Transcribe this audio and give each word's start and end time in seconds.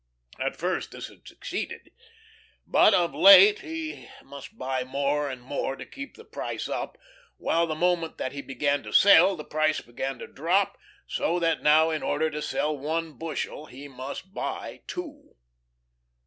At 0.39 0.55
first 0.55 0.89
this 0.93 1.09
had 1.09 1.27
succeeded. 1.27 1.91
But 2.65 2.95
of 2.95 3.13
late 3.13 3.59
he 3.59 4.09
must 4.23 4.57
buy 4.57 4.83
more 4.83 5.29
and 5.29 5.43
more 5.43 5.75
to 5.75 5.85
keep 5.85 6.15
the 6.17 6.25
price 6.25 6.67
up, 6.67 6.97
while 7.37 7.67
the 7.67 7.75
moment 7.75 8.17
that 8.17 8.31
he 8.31 8.41
began 8.41 8.81
to 8.81 8.93
sell, 8.93 9.35
the 9.35 9.43
price 9.43 9.79
began 9.81 10.17
to 10.17 10.25
drop; 10.25 10.79
so 11.05 11.37
that 11.37 11.61
now, 11.61 11.91
in 11.91 12.01
order 12.01 12.31
to 12.31 12.41
sell 12.41 12.75
one 12.75 13.13
bushel, 13.13 13.67
he 13.67 13.87
must 13.87 14.33
buy 14.33 14.81
two. 14.87 15.35